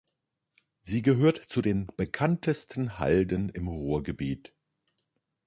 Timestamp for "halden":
2.97-3.49